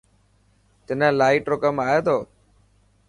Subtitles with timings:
[0.85, 2.17] تنا لائٽ رو ڪم آڻي تو.